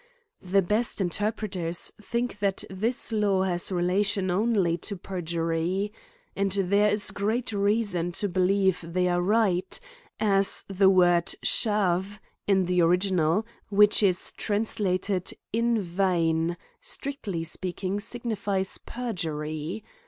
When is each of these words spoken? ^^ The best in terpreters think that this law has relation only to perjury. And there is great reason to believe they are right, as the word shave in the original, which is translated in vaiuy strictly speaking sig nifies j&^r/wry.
^^ 0.45 0.51
The 0.51 0.63
best 0.63 0.99
in 0.99 1.11
terpreters 1.11 1.91
think 2.01 2.39
that 2.39 2.63
this 2.71 3.11
law 3.11 3.43
has 3.43 3.71
relation 3.71 4.31
only 4.31 4.75
to 4.79 4.97
perjury. 4.97 5.93
And 6.35 6.51
there 6.53 6.89
is 6.91 7.11
great 7.11 7.53
reason 7.53 8.11
to 8.13 8.27
believe 8.27 8.83
they 8.83 9.07
are 9.07 9.21
right, 9.21 9.79
as 10.19 10.65
the 10.67 10.89
word 10.89 11.35
shave 11.43 12.19
in 12.47 12.65
the 12.65 12.81
original, 12.81 13.45
which 13.69 14.01
is 14.01 14.31
translated 14.31 15.35
in 15.53 15.77
vaiuy 15.77 16.57
strictly 16.81 17.43
speaking 17.43 17.99
sig 17.99 18.23
nifies 18.23 18.79
j&^r/wry. 18.87 19.83